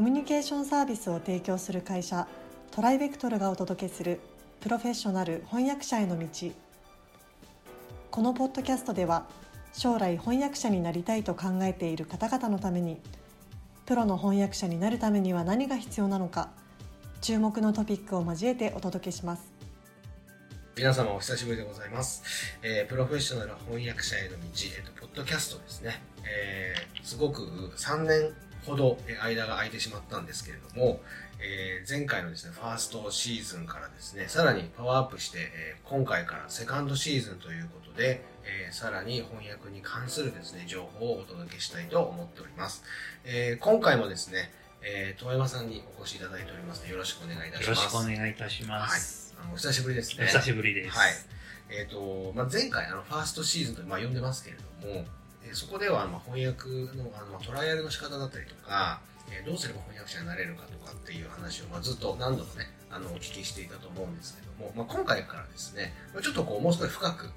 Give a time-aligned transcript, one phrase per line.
[0.00, 2.26] コミュニケーションサービスを提供する会社
[2.70, 4.18] トライベクトルがお届けする
[4.60, 6.26] プロフェッショナル翻訳者への道
[8.10, 9.26] このポッドキャストでは
[9.74, 12.96] 将来翻訳者になりたいと考えている方々のために
[13.84, 16.48] プロの翻訳者になるためには何が必要なのか
[17.20, 19.52] 注目のトピックを交えてお届けします
[20.78, 22.22] 皆様お久しぶりでございます。
[22.62, 26.00] えープロフェッショナル翻訳者への道、えっと、ポッドキャストですね。
[26.24, 27.42] えーすごく
[27.76, 28.32] 3年
[28.66, 31.00] ほどえー間が空いてしまったんですけれども、
[31.40, 42.84] えー前回のですね、ファーストシーズンからですね、さらにパワーアップして、えー今回からセカンドシーズンということで、えーさらに翻訳に関するですね、情報をお届けしたいと思っております。
[43.24, 47.68] えー今回もですね、えー、遠山さんにお越しいただいておりますので、よろしくお願いいたします。
[47.68, 49.36] よろしくお願いいたします。
[49.42, 50.26] あのお久しぶりですおね。
[50.28, 50.96] 久しぶりです。
[50.98, 51.12] はい。
[51.70, 55.04] えっ、と、まあ、前回、あの、ファーストシーズンと、まあ、呼んでますけれども、
[55.44, 67.30] えーそこでは、まあ、翻訳の、あの、トライアルの仕方だったりとか、えーどうすれば翻訳者になれるかとかっていう話を、まあ、ずっと何度もね、あの、お聞きしていたと思うんですけども、まあ、今回からですね、まあちょっとこう、もう少し深く、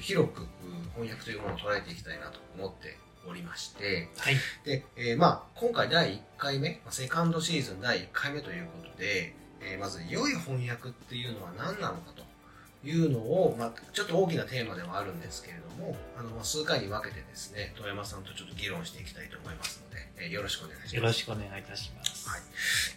[0.00, 0.46] 広く、
[0.94, 2.96] 翻訳というものを捉えていきたいなと思って
[3.28, 4.36] おりまして、はい。
[4.64, 12.22] で、えーまあ、今回第1回目、まあセカンドシーズン第1回目ということで、えーまず、良い翻訳っていうのは何なのかと
[12.84, 20.96] いうのを、まあ、ちょっと大きなテーマではあるんですけれども、あの、まあ数回に分けてですね、遠山さんとちょっと議論していきたいと思いますので、えーよろしくお願いします。
[20.96, 22.28] よろしくお願いいたします。
[22.28, 22.40] はい。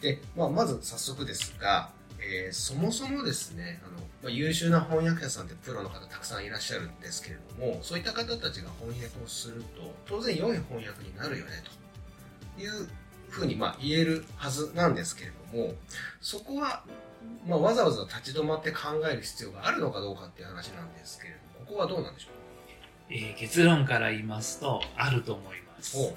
[0.01, 11.51] で、まあ、まず早速ですが、えーそもそもですね、あの、まあ、優秀な翻訳者さんってプロの方たくさんいらっしゃるんですけれども、そういった方たちが翻訳をすると、当然良い翻訳になるよね、
[12.57, 12.89] という
[13.35, 15.73] ふうに、まあ、言えるはずなんですけれども、
[16.21, 16.83] そこは、
[17.45, 22.27] まあ、わざわざ立ち止まって考える必要があるのかどうかっていう話なんですけれども、ここはどうなんでしょ
[23.09, 26.13] えー結論から言いますと、あると思います。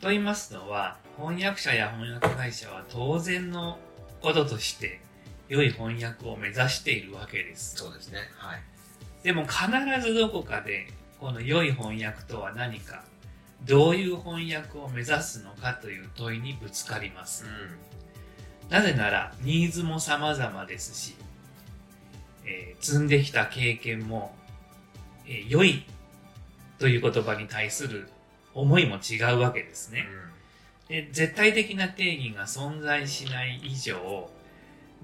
[0.00, 3.78] と言いますのは、翻訳者や翻訳会社は当然の
[4.20, 5.00] こととして、
[5.48, 7.76] 良い翻訳を目指しているわけです。
[7.76, 8.18] そうですね。
[8.36, 8.62] はい。
[9.22, 9.66] でも必
[10.06, 10.88] ずどこかで、
[11.20, 13.04] この良い翻訳とは何か、
[13.66, 17.44] どういう翻訳を目指すのかという問いにぶつかります。
[18.70, 21.16] なぜなら、ニーズも様々ですし、
[22.44, 24.34] えー積んできた経験も、
[25.26, 25.84] えー良い
[26.78, 28.08] という言葉に対する
[28.54, 30.06] 思いも違うわけですね。
[30.88, 34.30] で絶対的な定義が存在しない以上、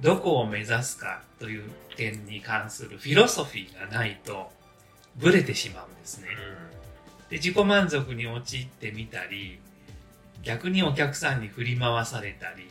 [0.00, 4.52] どこを目指すかという点に関するフィロソフィーがないと、
[5.16, 6.28] ブレてしまうんですね。
[7.32, 9.58] で自己満足に陥ってみたり、
[10.42, 12.68] 逆にお客さんに振り回されたり、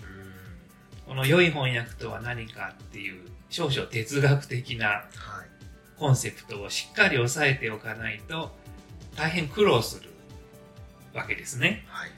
[1.08, 5.10] この良い翻訳とは何かっていう少々哲学的なはい。
[5.98, 8.52] コンセプトをしっかり押さえておかないと
[9.16, 10.12] 大変苦労する
[11.12, 11.84] わけですね。
[11.88, 12.12] はい。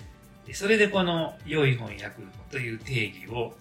[0.45, 3.53] でそれでこの良い翻訳という定義を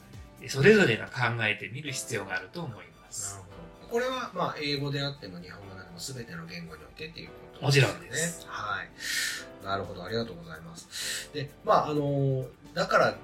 [0.48, 3.36] それぞれが考えてみる必要があると思いまなるす。
[3.36, 3.61] ほど。
[3.92, 8.46] これは、まあ、英語であっても日本語であっても全ての言語においてっていうこともちろんです。
[8.48, 9.66] はい。
[9.66, 10.02] なるほど。
[10.02, 11.30] ありがとうございます。
[11.34, 13.14] で、まあ、あの、だから、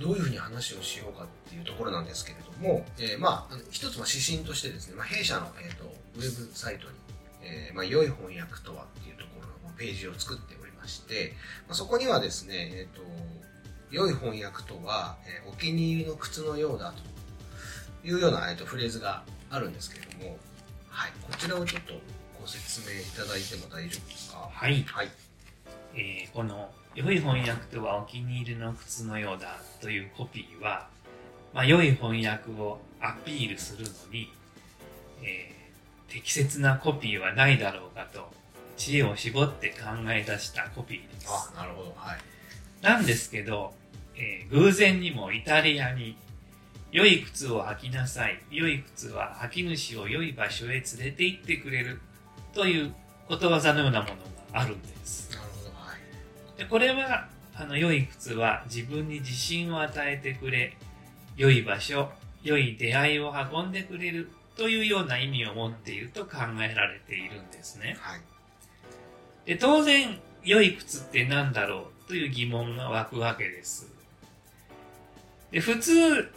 [0.00, 5.84] どういうふうに話をしようかっていうところなんですけれども、えーまあ、一つの指針としてですね、まあ、弊社の、えー、と
[6.16, 6.94] ウェブサイトに、
[7.42, 11.34] えーまあ、良い翻訳とはっていうところのページを作っておりまして、
[11.68, 13.02] まあ、そこにはですね、えっ、と、
[13.90, 16.94] 良い翻訳とは、えーお気に入りの靴のようだ
[18.02, 19.22] というような、えー、とフレーズが
[19.54, 20.38] あるんですけれども、
[20.88, 21.94] はい、こちらをちょっと
[22.40, 24.48] ご説明いただいても大丈夫ですか？
[24.50, 24.82] はい。
[24.84, 25.08] はい。
[25.94, 30.88] えーこの良い翻訳とはお気に入りの靴のようだというコピーは、
[31.54, 34.30] まあ、良い翻訳をアピールするのに、
[35.22, 38.30] えー適切なコピーはないだろうかと
[38.76, 41.26] 知恵を絞って考え出したコピーです。
[41.26, 41.94] あ、なるほど。
[41.96, 42.18] はい。
[42.82, 43.72] なんですけど、
[44.14, 46.18] えー偶然にもイタリアに、
[46.92, 48.38] 良い靴を履きなさい。
[48.50, 52.00] 良い靴は履き主を良い場所へ連れて行ってくれる。
[52.52, 52.94] という
[53.26, 54.14] ことわざのようなもの
[54.52, 55.34] があるんです。
[55.34, 55.70] なるほど。
[55.70, 55.94] は
[56.54, 56.58] い。
[56.58, 60.76] でこれは、あの、良い靴は自分に自信を与えてくれ、
[61.34, 62.10] 良い場所、
[62.42, 64.28] 良い出会いを運んでくれる
[64.58, 67.96] というような意味を持っていると考えられているんですね。
[67.98, 68.20] はい。
[69.46, 72.08] で、当然、良い靴って何だろう？
[72.08, 73.90] という疑問が湧くわけです。
[75.50, 76.30] で、普通、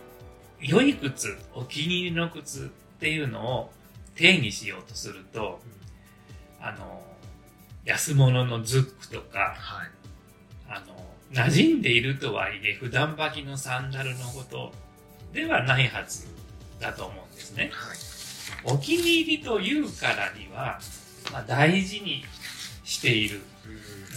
[0.68, 3.72] 良い靴、お気に入りの靴っていうのを
[4.16, 5.60] 定義しようとすると、
[6.60, 7.04] あの、
[7.86, 9.90] 安物のズックとか、はい。
[10.68, 10.96] あの、
[11.32, 14.74] 馴染んでいるとはいえ、普段履きのサンダルのこと
[15.34, 16.26] ではないはず
[16.80, 17.70] だと思うんですね。
[17.72, 17.98] はい。
[18.76, 20.80] お気に入りというからには、
[21.32, 22.24] まあ、大事に
[22.84, 23.42] している、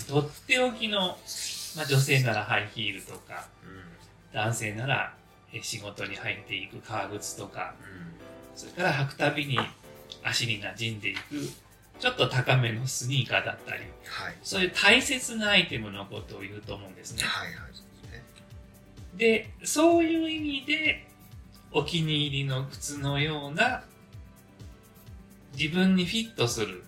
[0.09, 1.19] とっておきの、
[1.77, 3.79] まあ、女性ならハイヒールとかうん
[4.33, 5.18] 男性ならえ
[5.63, 7.75] 仕事に入っていく革靴とか。
[7.81, 8.09] うん
[8.59, 9.57] それから履くたびに
[10.25, 11.19] 足に馴染んでいく
[12.01, 13.83] ちょっと高めのスニーカーだったり。
[14.05, 14.37] はい。
[14.43, 17.23] そういう大切なアイテムのことを言うと思うんですね。
[17.23, 18.25] はいはいそうですね。
[19.17, 21.09] で、そういう意味で、
[21.73, 23.83] お気に入りの靴のような、
[25.57, 26.85] 自分にフィットする、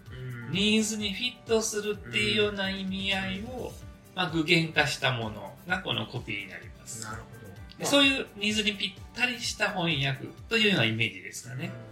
[0.49, 0.53] うん。
[0.53, 3.73] ニーズにフィットするっていうような意味合いを、
[4.15, 7.05] まあ、具現化したものがこのコピーになります。
[7.05, 7.40] なるほ
[7.81, 11.71] でどそういうニーズにぴったりした翻訳というようなイメージですかね。
[11.85, 11.91] うん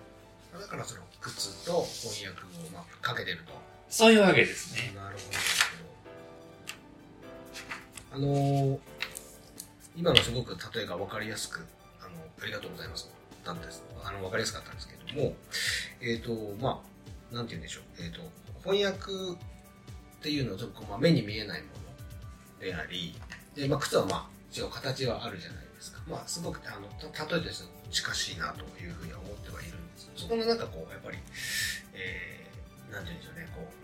[0.60, 3.52] だからその靴と翻訳をまあかけてると
[3.88, 4.92] そういうわけですね。
[4.96, 5.16] なる
[8.10, 8.16] ほど。
[8.16, 8.78] あのー
[9.98, 11.66] 今のすごく例えが分かりやすく、
[12.00, 13.10] あの、ありがとうございます。
[13.44, 13.82] だったです。
[14.04, 15.34] あの、分かりやすかったんですけども、
[16.00, 16.30] えっ、と、
[16.62, 16.80] ま
[17.32, 17.82] あ、なんて言うんでしょう。
[18.04, 18.20] えっ、と、
[18.62, 21.66] 翻訳っていうのは、ちょまあ、目に見えないも
[22.60, 23.12] のであり、
[23.56, 26.02] で、まあ、靴はまあ、一応形はあるじゃないですか？
[26.08, 30.10] まあ、すごく、あの、た例えとして近しいなというふうには思ってはいるんです。
[30.16, 31.18] そこのなんかこう、やっぱり、
[31.94, 33.78] えー、なんて言うんでしょうね、こう、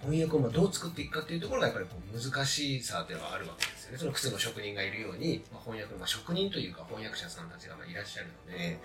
[0.00, 3.98] 翻訳をまあどう作っていくかっていうところがやっぱりこう難しさではあるわけですよね。
[3.98, 8.80] その靴の職人がいるように、まあ、翻訳の、まあ、職人というか翻訳者さんたちがまあいらっしゃるので、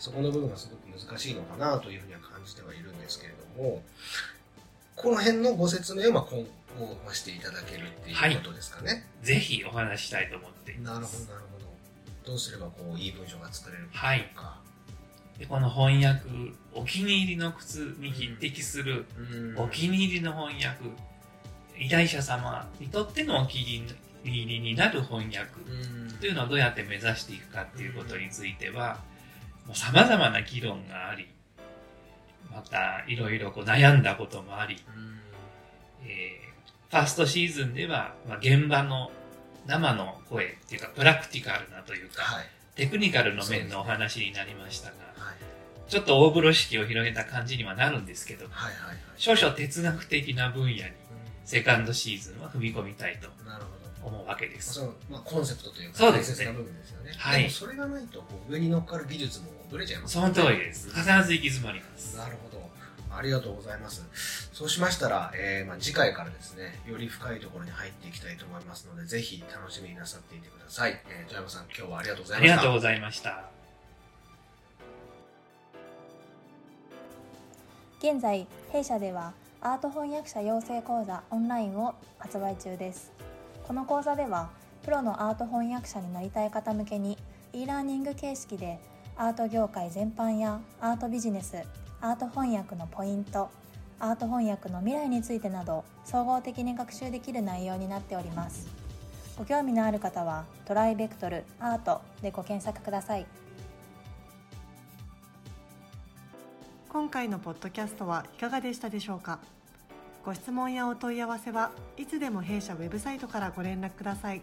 [0.00, 3.82] そこの部分がすごく難しいのかなというふうには感じてはいるんですけれども、
[4.96, 6.42] この辺のご説明をまあ今
[6.80, 9.06] 後まあしていただけるっていうことですかね。
[9.22, 11.28] ぜひお話ししたいと思っていなるほど、ます。
[11.30, 11.65] なるほど。
[12.26, 14.28] どうすればこういい文章が作れるかはい。
[15.38, 16.28] でこの翻訳、
[16.74, 19.58] お気に入りの靴に匹敵するうん。
[19.58, 20.84] お気に入りの翻訳、
[21.78, 23.86] 依頼者様にとってのお気に
[24.24, 25.40] 入りになる翻訳
[25.70, 26.12] うん。
[26.18, 28.98] というのをどうやって目指していくかっていうことについては、
[29.66, 31.28] もう様々な議論があり、
[32.50, 35.20] またいろいろこう悩んだこともあり、うん。
[36.08, 36.46] えー
[36.88, 39.10] ファーストシーズンでは、まあ、現場の
[39.66, 42.44] 生の声っていうかプラクティカルなというか、はい。
[42.76, 45.90] テクニカルの面のお話になりましたが、はい。
[45.90, 48.96] ちょっと大風呂敷を広げた感じにはなるんですけど、はいはいはい。
[49.16, 50.84] 少々哲学的な分野にう
[51.44, 53.28] セカンドシーズンは踏み込みたいと。
[54.06, 54.74] 思うわけです。
[54.74, 57.12] そのまあ、コンセプトというかそうですね大切な部分ですよね。
[57.18, 60.88] はいでもそれがないとこう上に乗っかる技術もぶれちゃいますその通りです。
[60.90, 62.16] 必ず行き詰まります。
[62.16, 62.65] なるほど。
[63.16, 64.50] ありがとうございます。
[64.52, 71.00] そうしましたら、えーまあ、次回からですね、より深いところに入っていきたいと思いますので、ぜひ楽しみになさっていてください。
[71.08, 72.52] えー、富山さん、今日はありがとうございました。
[72.52, 73.56] ありがとうございました。
[77.98, 79.32] 現在弊社では
[79.62, 83.10] アート翻訳者養成講座オンラインを発売中です
[83.66, 84.50] この講座では
[84.84, 87.18] プロのアート翻訳者になりたい方向けに
[87.52, 88.78] e ラーニング形式で
[89.16, 91.56] アート業界全般やアートビジネス
[92.00, 93.50] アート翻訳のポイント
[93.98, 98.68] アート翻訳の未来についてなど総合的に学習できる内容になっております。
[99.38, 103.26] ご興味のある方はトライベクトルアートでご検索ください。
[106.88, 109.40] 今回のポッドキャストはいかがでしたでしょうか？
[110.24, 114.42] ご質問やお問い合わせはいつでも弊社ウェブサイトからご連絡ください。